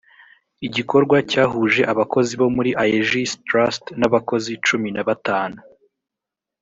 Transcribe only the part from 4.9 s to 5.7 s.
na batanu